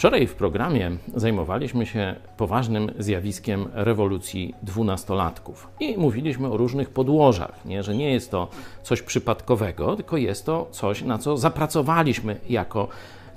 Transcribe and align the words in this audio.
Wczoraj 0.00 0.26
w 0.26 0.34
programie 0.34 0.90
zajmowaliśmy 1.14 1.86
się 1.86 2.14
poważnym 2.36 2.92
zjawiskiem 2.98 3.68
rewolucji 3.72 4.54
dwunastolatków 4.62 5.68
i 5.80 5.98
mówiliśmy 5.98 6.48
o 6.48 6.56
różnych 6.56 6.90
podłożach, 6.90 7.64
nie? 7.64 7.82
że 7.82 7.94
nie 7.94 8.12
jest 8.12 8.30
to 8.30 8.48
coś 8.82 9.02
przypadkowego, 9.02 9.96
tylko 9.96 10.16
jest 10.16 10.46
to 10.46 10.68
coś, 10.70 11.02
na 11.02 11.18
co 11.18 11.36
zapracowaliśmy 11.36 12.40
jako 12.48 12.88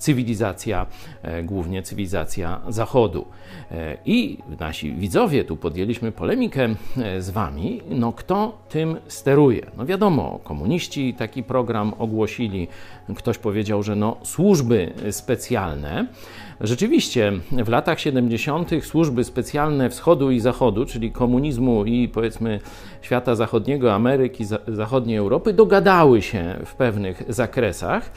cywilizacja, 0.04 0.86
e, 1.21 1.44
głównie 1.44 1.84
cywilizacja 1.84 2.62
Zachodu. 2.67 3.26
E, 3.72 3.97
I 4.06 4.37
nasi 4.60 4.94
widzowie, 4.94 5.44
tu 5.44 5.58
podjęliśmy 5.58 6.12
polemikę 6.12 6.69
e, 6.97 7.22
z 7.22 7.29
wami, 7.29 7.81
no 7.90 8.13
kto 8.13 8.58
tym 8.69 8.97
steruje? 9.08 9.65
No 9.78 9.86
wiadomo, 9.86 10.40
komuniści 10.44 11.13
taki 11.13 11.44
program 11.44 11.94
ogłosili, 12.00 12.68
ktoś 13.15 13.37
powiedział, 13.37 13.83
że 13.83 13.96
no 13.96 14.18
służby 14.24 14.94
specjalne. 15.12 16.08
Rzeczywiście 16.62 17.31
w 17.52 17.70
latach 17.70 17.99
70. 17.99 18.70
służby 18.82 19.24
specjalne 19.24 19.90
wschodu 19.90 20.32
i 20.32 20.40
zachodu, 20.40 20.85
czyli 20.85 21.12
komunizmu 21.12 21.85
i 21.85 22.08
powiedzmy 22.08 22.60
świata 23.02 23.35
zachodniego, 23.35 23.94
Ameryki, 23.94 24.46
zachodniej 24.68 25.18
Europy, 25.18 25.54
dogadały 25.54 26.22
się 26.22 26.55
w 26.66 26.76
pewnych 26.76 27.24
zakresach 27.30 28.12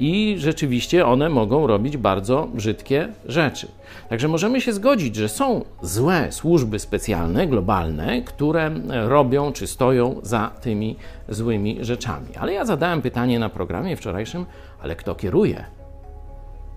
i 0.00 0.34
rzeczywiście 0.38 1.05
one 1.06 1.28
mogą 1.28 1.66
robić 1.66 1.96
bardzo 1.96 2.48
brzydkie 2.54 3.08
rzeczy. 3.26 3.68
Także 4.08 4.28
możemy 4.28 4.60
się 4.60 4.72
zgodzić, 4.72 5.16
że 5.16 5.28
są 5.28 5.64
złe 5.82 6.32
służby 6.32 6.78
specjalne, 6.78 7.46
globalne, 7.46 8.22
które 8.22 8.70
robią 9.06 9.52
czy 9.52 9.66
stoją 9.66 10.20
za 10.22 10.50
tymi 10.60 10.96
złymi 11.28 11.78
rzeczami. 11.80 12.26
Ale 12.40 12.52
ja 12.52 12.64
zadałem 12.64 13.02
pytanie 13.02 13.38
na 13.38 13.48
programie 13.48 13.96
wczorajszym, 13.96 14.46
ale 14.82 14.96
kto 14.96 15.14
kieruje 15.14 15.64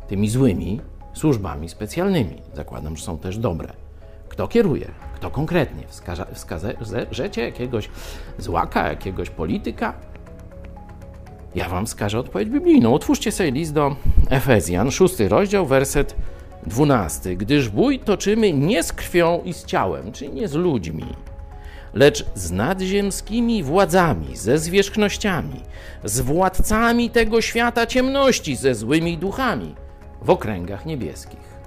tymi 0.08 0.30
złymi 0.30 0.82
służbami 1.14 1.70
specjalnymi? 1.70 2.42
Zakładam, 2.54 2.98
że 2.98 3.04
są 3.06 3.18
też 3.18 3.38
dobre. 3.38 3.74
Kto 4.30 4.48
kieruje? 4.48 4.92
Kto 5.16 5.32
konkretnie? 5.32 5.84
wskażecie 6.34 7.42
jakiegoś 7.42 7.90
złaka, 8.38 8.90
jakiegoś 8.90 9.30
polityka? 9.30 9.94
Ja 11.56 11.70
wam 11.70 11.86
wskażę 11.86 12.20
odpowiedź 12.20 12.50
biblijną. 12.50 12.94
Otwórzcie 12.94 13.32
sobie 13.32 13.52
list 13.52 13.74
do 13.74 13.96
Efezjan, 14.30 14.92
szósty 14.92 15.30
rozdział, 15.30 15.66
werset 15.66 16.16
dwunasty. 16.68 17.36
Gdyż 17.36 17.70
bój 17.70 18.00
toczymy 18.00 18.54
nie 18.54 18.84
z 18.84 18.94
krwią 18.94 19.42
i 19.46 19.54
z 19.54 19.66
ciałem, 19.66 20.12
czyli 20.12 20.34
nie 20.34 20.48
z 20.48 20.54
ludźmi, 20.54 21.06
lecz 21.94 22.26
z 22.36 22.52
nadziemskimi 22.52 23.64
władzami, 23.64 24.38
ze 24.38 24.58
zwierzchnościami, 24.58 25.62
z 26.04 26.20
władcami 26.20 27.10
tego 27.10 27.42
świata 27.42 27.86
ciemności, 27.86 28.56
ze 28.56 28.76
złymi 28.76 29.18
duchami 29.18 29.76
w 30.22 30.30
okręgach 30.30 30.86
niebieskich. 30.86 31.60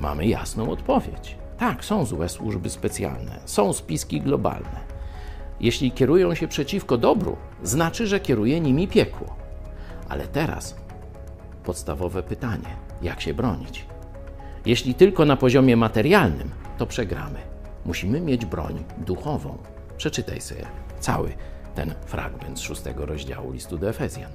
Mamy 0.00 0.26
jasną 0.26 0.70
odpowiedź. 0.70 1.36
Tak, 1.58 1.84
są 1.84 2.04
złe 2.04 2.28
służby 2.28 2.70
specjalne, 2.70 3.40
są 3.44 3.72
spiski 3.72 4.20
globalne 4.20 4.91
jeśli 5.62 5.92
kierują 5.92 6.34
się 6.34 6.48
przeciwko 6.48 6.98
dobru, 6.98 7.36
znaczy, 7.62 8.06
że 8.06 8.20
kieruje 8.20 8.60
nimi 8.60 8.88
piekło. 8.88 9.36
Ale 10.08 10.26
teraz 10.26 10.76
podstawowe 11.64 12.22
pytanie: 12.22 12.76
jak 13.02 13.20
się 13.20 13.34
bronić? 13.34 13.86
Jeśli 14.66 14.94
tylko 14.94 15.24
na 15.24 15.36
poziomie 15.36 15.76
materialnym, 15.76 16.50
to 16.78 16.86
przegramy. 16.86 17.38
Musimy 17.84 18.20
mieć 18.20 18.46
broń 18.46 18.84
duchową. 18.98 19.58
Przeczytaj 19.96 20.40
sobie 20.40 20.66
cały 21.00 21.32
ten 21.74 21.94
fragment 22.06 22.58
z 22.58 22.62
szóstego 22.62 23.06
rozdziału 23.06 23.52
listu 23.52 23.78
do 23.78 23.88
Efezjan. 23.88 24.30